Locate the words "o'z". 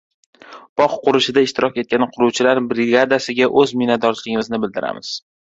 3.63-3.75